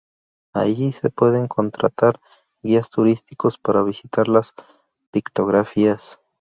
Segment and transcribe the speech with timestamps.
[0.55, 2.19] Allí se pueden contratar
[2.63, 4.55] guías turísticos para visitar las
[5.11, 6.19] pictografías.